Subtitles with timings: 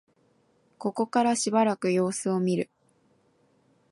[0.79, 2.71] ここからしばらく様子を見る